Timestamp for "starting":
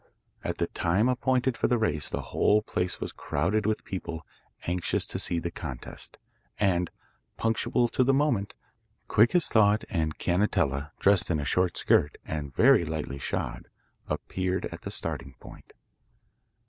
14.89-15.35